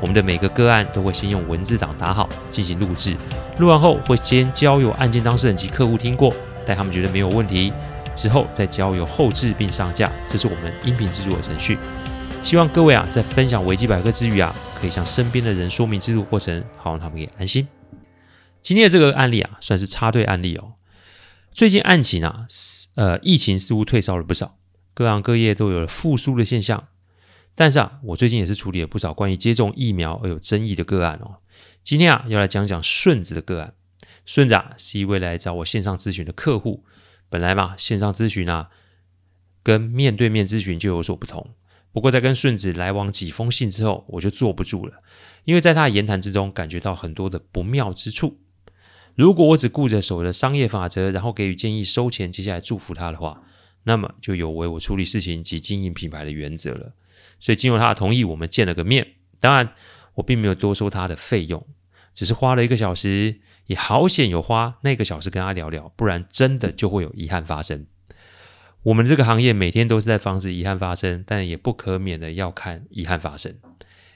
[0.00, 3.14] 我们的每个个案都会先用文字档打好，进行录制，
[3.58, 6.32] 录完后会先交由案件当事人及客户听过，
[6.64, 7.72] 待他们觉得没有问题。
[8.16, 11.78] 之后再交由后制并上架，这是我们音频制作的程序。
[12.42, 17.68] 希望各位啊，在分享维基百科之余啊，可以向身边的人说明制作过程，好让他们也安心。
[18.60, 20.72] 今天的这个案例啊，算是插队案例哦。
[21.52, 22.46] 最近案情啊，
[22.96, 24.56] 呃，疫情似乎退烧了不少，
[24.92, 26.84] 各行各业都有了复苏的现象。
[27.60, 31.36] 但是啊，我最近也是处理了不少关于接种疫苗而有争议的个案哦。
[31.84, 33.74] 今天啊，要来讲讲顺子的个案。
[34.24, 36.86] 顺子啊，是一位来找我线上咨询的客户。
[37.28, 38.70] 本来嘛，线上咨询啊，
[39.62, 41.50] 跟面对面咨询就有所不同。
[41.92, 45.02] 不过在跟顺子来往几封信之后，我就坐不住了，
[45.44, 48.38] 因为在他的言谈之中感觉到很多的不妙之处。
[49.14, 53.42] 如果我只顾着守着商业法则，然后给予建议、收钱，接下来祝福他的话，
[53.82, 56.94] 那么就有违我处理事情及经营品牌的原则了。
[57.40, 59.14] 所以经由他的同意，我们见了个面。
[59.40, 59.72] 当然，
[60.14, 61.66] 我并没有多收他的费用，
[62.14, 63.40] 只是花了一个小时。
[63.66, 67.86] 也好险有花那个小时跟他聊聊，不然真的就会有遗憾发生。
[68.82, 73.54] 我们这个行业每天都是在防止遗憾发生，但也不可免的要看遗憾发生，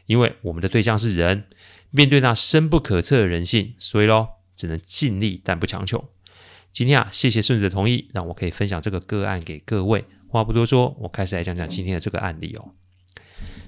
[0.06, 1.44] 因为我们的对象是人，
[1.92, 6.04] 面对那深不可测的人性，所以咯，只能尽力但不强求。
[6.72, 10.04] 今天啊，谢谢顺子的同意，让我可以分享这个个案给各位。
[10.26, 12.72] 话不多说，我开始来讲讲今天的这个案例哦。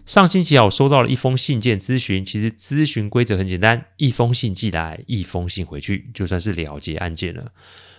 [0.07, 2.25] 上星期啊，我收到了一封信件咨询。
[2.25, 7.53] 其实咨询规则很简单，一封信寄来，一封信回去，就算是了结案件了。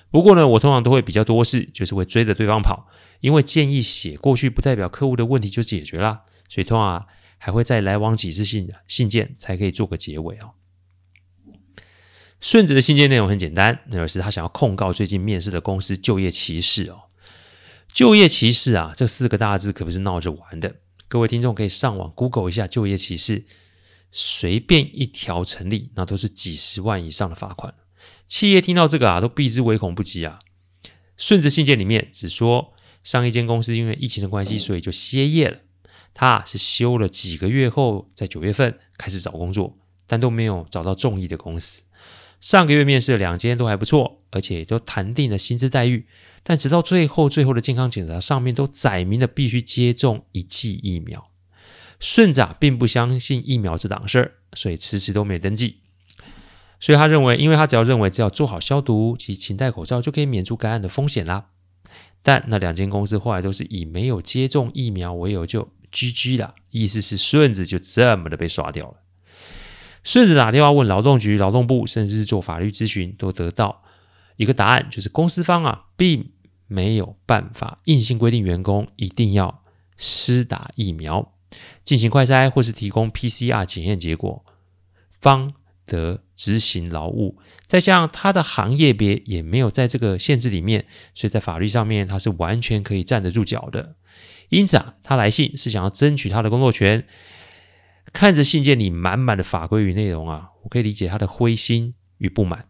[0.09, 2.87] 不过呢，我通常都会比较多事，就是会追着对方跑，
[3.19, 7.05] 因为建议写过去不代表客户的问题就解决了，所以通常啊
[7.37, 10.51] 还会再来往几次信信件才可以做个结尾哦。
[12.39, 17.01] 顺子的信件内容很简单，那就是他想要控告最近面试的公司就业歧视哦。
[17.91, 20.75] 就业歧视啊，这四个大字可不是闹着玩的。
[21.09, 23.45] 各位听众可以上网 Google 一下就业歧视，
[24.11, 27.73] 随便一条成立，那都是几十万以上的罚款。
[28.27, 30.39] 企业听到这个啊，都避之唯恐不及啊。
[31.15, 32.73] 顺子信件里面只说，
[33.03, 35.59] 上一间公司因为疫情的关系，所以就歇业了。
[36.13, 41.83] 他是休了几个月后，在九月份开始找工作，但都没有找到中意的公司。
[42.39, 46.05] 上个月面试的两间都还不错，而且都谈定了薪资待遇。
[46.43, 51.29] 但直到最后，最后的健康检查上面都载明了必须接种一剂疫苗。
[51.99, 55.77] 顺子啊，并不相信疫苗这档事儿，所以迟迟都没登记。
[56.79, 61.47] 所以他认为，因为他只要认为只要做好消毒及勤戴口罩，就可以免除感染的风险啦。
[62.21, 68.97] 但那两间公司后来都是以没有接种疫苗为由就 GG 了，意思是顺子就这么的被刷掉了。
[70.07, 73.83] 顺子打电话问劳动局、劳动部，甚至是做法律咨询，都得到
[74.37, 76.31] 一个答案，就是公司方啊，并
[76.67, 79.65] 没有办法硬性规定员工一定要
[79.97, 81.33] 施打疫苗、
[81.83, 84.45] 进行快筛或是提供 PCR 检验结果，
[85.19, 85.53] 方
[85.85, 87.37] 得执行劳务。
[87.65, 90.85] 再加上他的行业别也没有在这个限制里面，
[91.15, 93.95] 所以在法律上面他是完全可以站得住脚的。
[94.47, 97.05] 因此啊，他来信是想要争取他的工作权。
[98.17, 102.65] 看着信件里满满的法规与内容啊，我可以理解他的灰心与不满。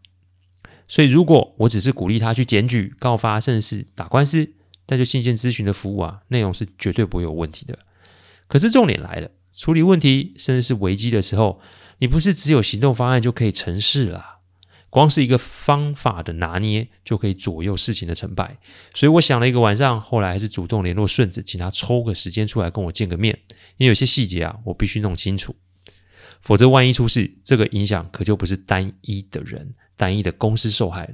[0.89, 4.51] 所以，如果我只是鼓励他去检举、告发，甚至是打官司，
[4.85, 7.79] 但就信件咨询的服务啊，内容是绝对不会有问题的。
[8.49, 11.61] 可是重点来了，处理问题甚至是危机的时候，
[11.99, 14.36] 你不是只有行动方案就可以成事了。
[14.89, 18.57] 光是一个方法的拿捏，就可以左右事情的成败。
[18.93, 23.37] 所以我想了一个晚上，后来还是主动联络顺子，请他抽个时间出来跟我见个面，
[23.77, 25.55] 因为有些细节啊，我必须弄清楚，
[26.41, 29.75] 否则万一出事，这个影响可就不是单一的人。
[29.99, 31.13] 单一的公司受害了。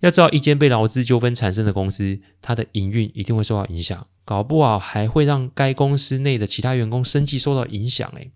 [0.00, 8.10] 要知道，一间被劳资纠纷产生的公司，它的营运一定会受到影响，搞不好还会让该公司内的其他员工生计受到影响。
[8.16, 8.30] 诶，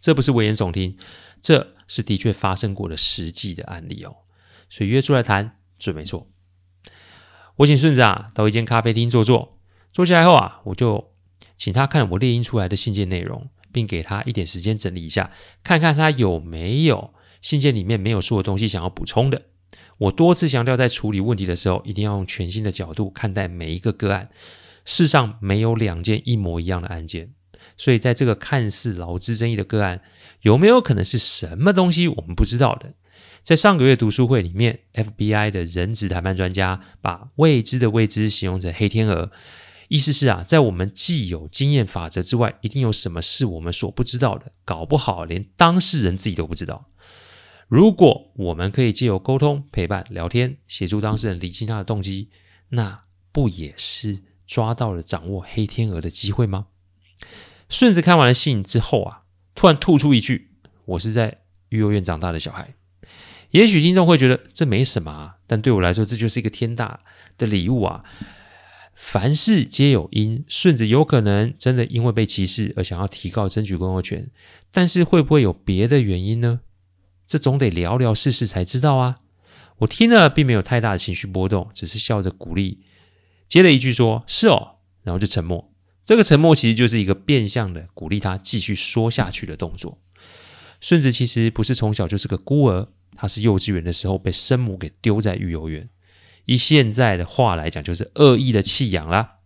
[0.00, 0.96] 这不是危言耸听，
[1.40, 4.16] 这是的确发生过的实际的案例哦。
[4.68, 6.28] 所以约出来谈准没错。
[7.56, 9.58] 我请顺子啊到一间咖啡厅坐坐，
[9.92, 11.12] 坐下来后啊，我就
[11.56, 15.30] 请他看我列印出来的信件内容，并给他一点时间整理一下，
[15.62, 17.14] 看看他有没有。
[17.42, 19.42] 信件里面没有说的东西，想要补充的。
[19.98, 24.30] 我多次强调，在处理问题的时候，一定要用全新的角度看待每一个个案。
[24.84, 27.34] 世上没有两件一模一样的案件，
[27.76, 30.02] 所以在这个看似劳资争议的个案，
[30.42, 32.94] 有没有可能是什么东西我们不知道的？
[33.42, 39.30] 在上个月读书会里面，FBI 的人质谈判专家把未知的未知形容成黑天鹅，
[39.88, 46.86] 意思是啊，在我们既有经验法则之外，一定有什么是我们所不知道的，搞不好连当事人自己都不知道。
[47.68, 52.30] 如果我们可以借由沟通、陪伴、聊天，协助当事人理清他的动机，
[52.70, 56.66] 那不也是抓到了掌握黑天鹅的机会吗？
[57.68, 59.22] 顺子看完了信之后啊，
[59.54, 60.50] 突然吐出一句
[60.86, 61.38] ：“我是在
[61.70, 62.74] 育幼院长大的小孩。”
[63.50, 67.00] 也许听众会觉得这没什么啊，但对我来说，这就是一个天大
[67.38, 68.04] 的礼物啊！
[68.94, 74.30] 凡事皆有因，顺子有可能真的因为被歧视而想要提高争取工作权，
[74.70, 76.60] 但是会不会有别的原因呢？
[77.26, 79.20] 这总得聊聊试试才知道啊！
[79.78, 82.80] 我听了并没有太大的情绪波动，只是笑着鼓励，
[83.48, 85.72] 接了一句说：“是哦。”然后就沉默。
[86.06, 89.98] 这个沉默其实就是一个变相的鼓励他继续说下去的动作。
[90.80, 95.88] 顺子其实不是从小就是个孤儿，他是幼稚园的时候被生母给丢在育幼院，
[96.44, 99.38] 以现在的话来讲，就是恶意的弃养啦。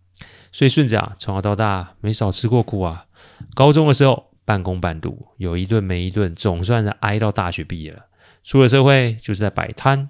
[0.51, 3.07] 所以顺子啊，从小到大没少吃过苦啊。
[3.55, 8.05] 高中的时候半工半读，有一顿没一顿，总算是挨到大学毕业了。
[8.43, 10.09] 出了社会就是在摆摊，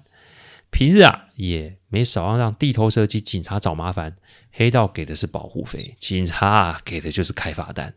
[0.72, 4.16] 平日啊也没少让地头蛇及警察找麻烦。
[4.50, 7.94] 黑道给的是保护费，警察给的就是开罚单。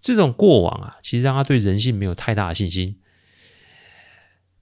[0.00, 2.98] 这种过往啊，其实让他对人性没有太大的信心。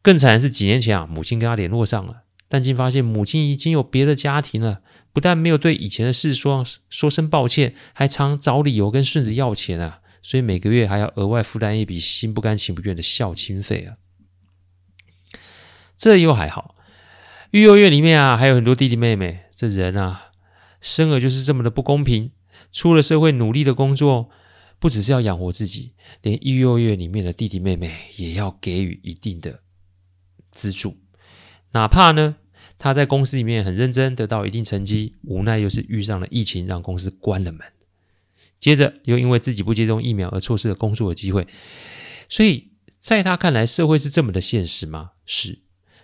[0.00, 4.82] 更惨的是，几年前啊，母亲跟他联络上了，但竟发现母亲已经有别的家庭了。
[5.12, 13.96] 不但没有对以前的事说说声抱歉，还常找理由跟顺子要钱啊，所以每个月还要额外负担一笔心不甘情不愿的孝亲费啊。
[15.96, 16.75] 这又还好，
[17.52, 19.40] 育幼院里面啊，还有很多弟弟妹妹。
[19.54, 20.32] 这人啊，
[20.80, 22.32] 生而就是这么的不公平。
[22.72, 24.28] 出了社会努力的工作，
[24.78, 29.60] 不只是要养活自己，连育幼院里面的弟弟妹妹也要给予一定的
[30.50, 30.98] 资助，
[31.72, 32.36] 哪怕呢，
[32.76, 37.60] 他在公司里面很认真，得到一定成绩，无奈又是遇上了疫情，让公司关了门。
[38.60, 41.46] 接着又因为自己不接种疫苗而错失了工作的机会。
[42.28, 45.12] 所以在他看来，社会是这么的现实吗？
[45.24, 45.60] 是。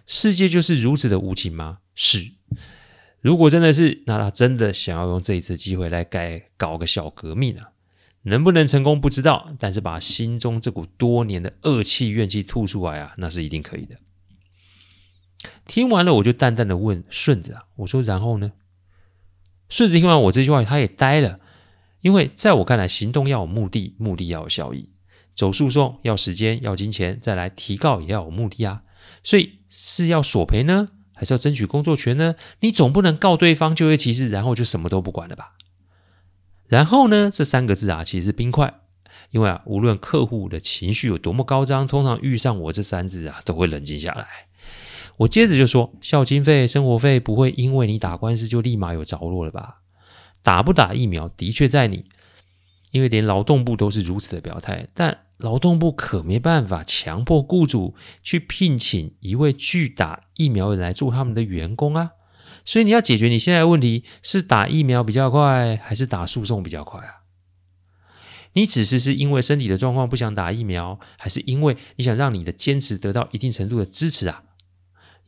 [0.06, 1.78] 世界就是如此的无情吗？
[1.94, 2.32] 是。
[3.20, 7.70] 如果真的是，那他真的想要用这一次机会来改搞个小革命啊？
[8.22, 13.96] 能不能成功不知道，但是把心中这股多年的恶气怨气吐出来啊，那是一定可以的。
[15.66, 18.52] 听完了，我就淡淡的问顺子啊，我说然后呢？
[19.68, 21.40] 顺子听完我这句话，他也呆了，
[22.00, 24.90] 因为在我看来，行动要有目的，目的要有效益。
[25.34, 28.82] 走诉讼要时间，要金钱，再来提告也要有目的啊。
[29.24, 32.34] 所以是要索赔呢，还是要争取工作权呢？
[32.60, 35.52] 你总不能告对方就业歧视，然后就什么都不管了吧？
[36.68, 37.30] 然后呢？
[37.32, 38.80] 这三个字啊，其实是冰块，
[39.30, 44.26] 因为啊，无论客户的情绪有多么高涨，通常遇上我这三字啊，都会冷静下来。
[45.18, 49.78] 我接着就说，孝经费、生活费不会因为你打官司就立马有着落了吧？
[50.42, 52.04] 打不打疫苗的确在你，
[52.92, 62.12] 因为连劳动部都是如此的表态，但劳动部可没办法强迫雇主去聘请一位拒打疫苗的来做他们的员工啊。
[62.64, 67.24] 所以你要解决你现在的问题，是打疫苗比较快，还是打诉讼比较快啊？
[68.52, 74.44] 你此时是因为身体的状况不想打疫苗，还是因为你想让你的坚持得到一定程度的支持啊？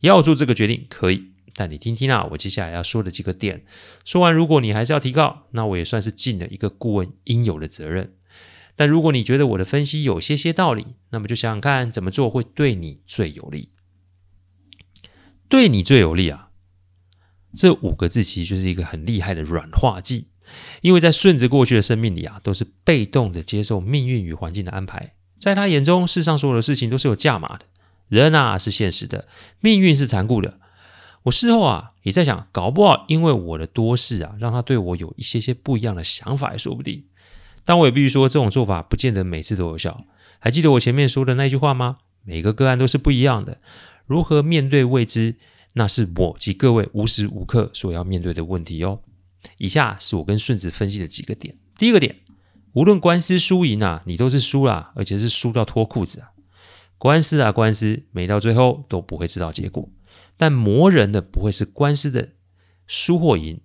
[0.01, 3.63] 要做这个决定可以，但你听听啊，我接下来要说的几个点。
[4.03, 8.13] 说完，如果你还是要提告，那我也算是尽了一个顾问应有的责任。
[8.75, 13.69] 但如果你觉得我的分析有些些道理，那么就想想看怎么做会对你最有利。
[15.47, 16.49] 对你最有利啊！
[17.55, 20.27] 这五个字其实就是一个很厉害的软化剂，
[20.81, 25.13] 因为在顺子过去的生命里啊，都是被动的接受命运与环境的安排。
[25.37, 27.65] 在他眼中，世上所有的事情都是有价码的。
[28.09, 29.29] 人啊是现实的，
[29.61, 30.59] 命运是残酷的。
[31.25, 37.03] 我事后啊也在想，搞不好因为我的多事啊，让他对我有一些些不一样的想法也说不定。
[37.63, 40.05] 但我也必须说，这种做法不见得每次都有效。
[40.37, 41.97] 还记得我前面说的那句话吗？
[42.23, 43.59] 每个个案都是不一样的，
[44.05, 45.35] 如何面对未知，
[45.73, 48.99] 那是我及各位无时无刻所要面对的问题哦。
[49.57, 51.55] 以下是我跟顺子分析的几个点。
[51.75, 52.17] 第一个点，
[52.73, 56.29] 无论官司输赢啊，你都是输啦，而且是输到脱裤子啊。
[56.99, 59.89] 官司啊，官司，没到最后都不会知道结果。
[60.37, 62.29] 但磨人的不会是官司的
[62.87, 63.61] 输或赢，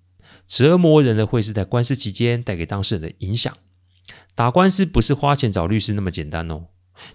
[0.47, 3.57] 折磨人的会是在官司期间带给当事人的影响。
[4.35, 6.67] 打官司不是花钱找律师那么简单哦。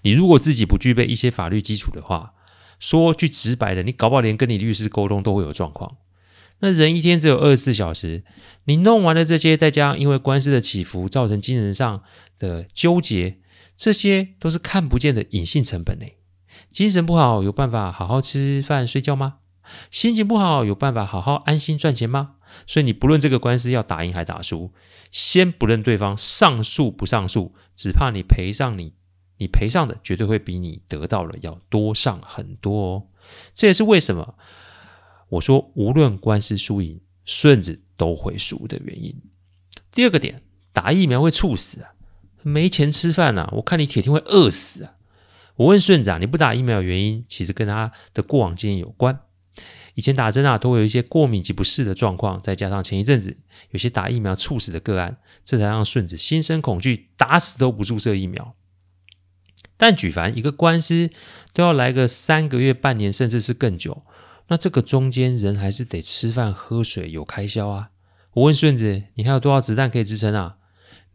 [0.01, 2.33] 你如果自己不具备一些法律基础的话，
[2.79, 5.97] 说句直白的，你搞不好连跟你律师沟通都会有状况。
[6.59, 8.23] 那人一天只有二十四小时，
[8.65, 12.03] 你弄完了这些，再加上因为官司的起伏造成精神上
[12.39, 13.39] 的纠结，
[13.75, 16.05] 这些都是看不见的隐性成本呢。
[16.71, 19.35] 精神不好，有办法好好吃饭睡觉吗？
[19.91, 22.35] 心情不好，有办法好好安心赚钱吗？
[22.67, 24.71] 所以你不论这个官司要打赢还打输，
[25.11, 28.93] 先不论对方上诉不上诉，只怕你赔上你，
[29.37, 33.03] 你赔上的绝对会比你得到了要多上很多哦。
[33.53, 34.35] 这也是为什么。
[35.29, 39.19] 我说，无论官司输赢，顺子都会输的原因。
[39.91, 41.93] 第二个点，打疫苗会猝死啊，
[42.43, 44.93] 没钱吃饭啊，我看你铁定会饿死啊。
[45.55, 49.19] 我问顺子啊，你不打疫苗的原因，其实跟他的过往经验有关。
[49.95, 53.35] 以前打针啊，都会有一些过敏及不适的状况，再加上前一阵子
[53.71, 58.53] 有些打疫苗猝死的个案，这才让顺子心生恐惧，打死都不注射疫苗。
[59.77, 61.09] 但举凡一个官司
[61.53, 64.03] 都要来个三个月、半年，甚至是更久。
[64.47, 67.89] 那这个中间人还是得吃饭喝水有开销啊！
[68.33, 70.57] 我问顺子，你还有多少子弹可以支撑啊？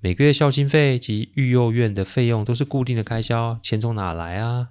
[0.01, 4.69] 每个月孝心费及育幼院的费用都是固定的开销，钱从哪来啊？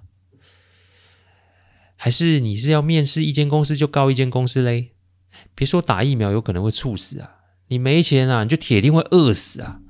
[2.02, 4.92] 还是你是要面试一间公司就告一间公司嘞？
[5.54, 7.30] 别说打疫苗有可能会猝死啊，
[7.68, 9.80] 你没钱啊，你就铁定会饿死啊！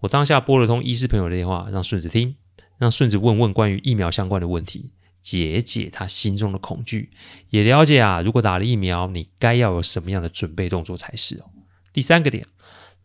[0.00, 2.36] 我当下拨了通医师朋友的电话，让顺子听，
[2.76, 4.92] 让顺子问问关于疫苗相关的问题。
[5.22, 7.10] 解解他心中的恐惧，
[7.48, 11.46] 也了解啊，如果打了疫苗，你该要有什么样的准备动作才是哦。
[11.94, 12.46] 第三个点，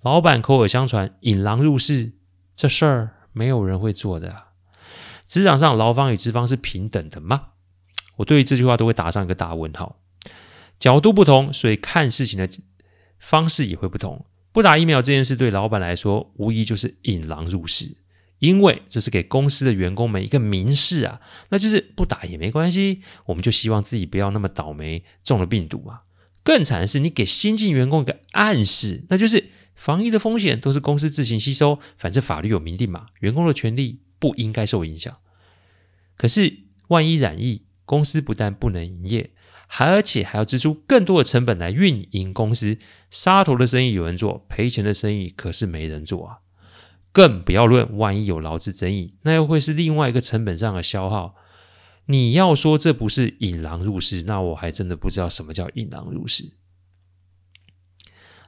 [0.01, 2.11] 老板口耳相传引狼入室，
[2.57, 4.47] 这事儿没有人会做的啊。
[5.25, 7.52] 职场上劳方与资方是平等的吗？
[8.17, 9.99] 我对于这句话都会打上一个大问号。
[10.79, 12.49] 角度不同，所以看事情的
[13.19, 14.25] 方式也会不同。
[14.51, 17.97] 不打疫苗这件事对老板来说，无疑就是引狼入室。
[18.39, 26.01] 因为这是给公司的员工们一个明示啊，那就是不打也没关系，我们就希望自己不要那么倒霉中了病毒啊。
[26.43, 35.15] 更惨的是，你给新进员工一个暗示，那就是防疫的风险都是公司自行吸收，反正法律有明定嘛，员工的权利不应该受影响。
[36.17, 36.53] 可是
[36.89, 37.63] 万一染疫，
[37.93, 39.29] 公司不但不能营业，
[39.67, 42.79] 还而且还要支出更多的成本来运营公司，
[43.11, 46.39] 杀头的生意有人做，赔钱的生意可是没人做啊。
[47.11, 51.35] 更不要论，万一有劳资争议，那又会是另外一个成本上的消耗。
[52.07, 56.53] 你要说这不是引狼入室，那我还真的不知道什么叫引狼入室。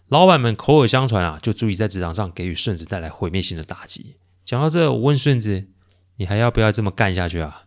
[0.07, 4.17] 老板们口耳相传啊，就足以在职场上给予顺子带来毁灭性的打击。
[4.43, 5.67] 讲到这，我问顺子，
[6.17, 7.65] 你还要不要这么干下去啊？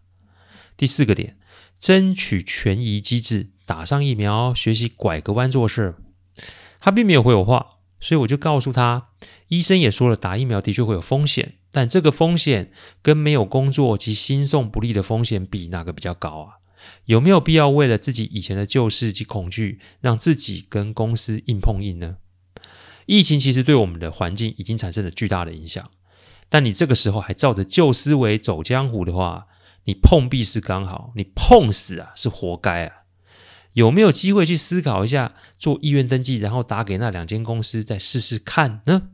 [0.76, 1.37] 第四个点，
[1.78, 5.94] 争取权宜机制，打上疫苗，学习拐个弯做事。
[6.80, 7.74] 他并没有回我话。
[8.00, 9.08] 所以我就告诉他，
[9.48, 12.70] 医生也说了，打疫苗的确会有风险，但这个风险
[13.02, 16.52] 跟没有工作及心送不利的风险比，哪个比较高啊？
[17.06, 22.18] 有没有必要为了自己以前的旧事及恐惧，让自己跟公司硬碰硬呢？
[23.06, 25.90] 疫情其实对我们的环境已经产生了巨大的影响，
[26.48, 29.47] 但你这个时候还照着旧思维走江湖的话，
[29.88, 33.04] 你碰壁是刚好，你碰死啊是活该啊！
[33.72, 39.08] 有没有机会去思考一下做意愿登记，然后打给那两间公司再试试看呢？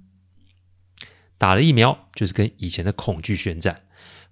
[1.39, 3.83] 打了疫苗就是跟以前的恐惧宣战，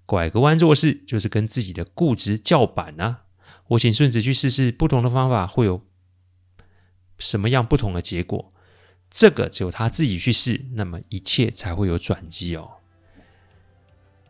[0.05, 3.21] 拐个弯做事就是跟自己的固执叫板啊！
[3.69, 5.85] 我请顺子去试试不同的方法会有
[7.17, 8.53] 什么样不同的结果？
[9.09, 12.79] 这个只有他自己去试，那么一切才会有转机哦。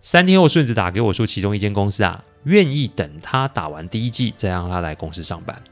[0.03, 5.63] 三天后，顺子打给我说，其中一间公司啊，愿意等他打完第一季，再让他来公司上班。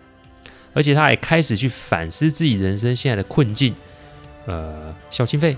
[0.74, 3.76] 而且他也开始去反思自己人生现在的困境，
[4.46, 5.58] 呃，孝亲费、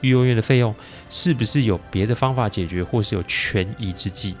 [0.00, 0.74] 育幼院的费用，
[1.10, 4.34] 是不是有别的方法解决，或是有权宜之计？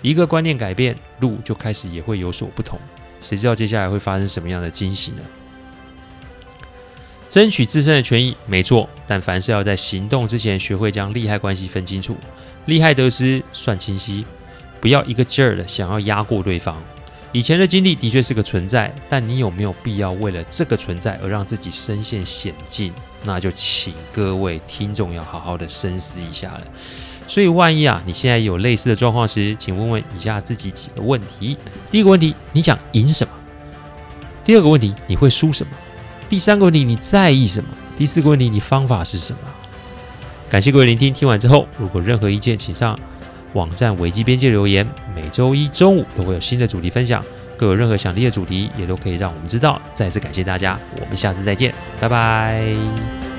[0.00, 2.80] 一个观念改变，路就开始也会有所不同。
[3.20, 5.18] 谁知道接下来会发生什么样的惊喜呢？
[7.34, 12.16] 争取自身的权益没错，但凡事要在行动之前学会将利害关系分清楚，
[12.66, 14.24] 利害得失算清晰，
[14.80, 16.80] 不要一个劲儿的想要压过对方。
[17.32, 22.92] 以前的经历的确是个存在，但你有没有必要为了这个存在而让自己身陷险境？
[23.24, 26.62] 那就请各位听众要好好的深思一下了。
[27.26, 31.58] 所以，万一啊，你现在有类似的状况时，请问问以下自己几个问题：
[31.90, 33.32] 第一个问题，你想赢什么？
[34.44, 35.72] 第二个问题，你会输什么？
[36.34, 37.70] 第三个问题，你在意什么？
[37.96, 39.38] 第四个问题，你方法是什么？
[40.50, 42.98] 感谢各位聆听，听完之后，如果任何意见，请上。
[43.52, 47.24] 网站维基边界留言，每周一中午都会有新的主题分享。
[47.56, 49.80] 各有任何想听的主题，也都可以让我们知道。
[49.92, 53.33] 再次感谢大家，我们下次再见，拜拜。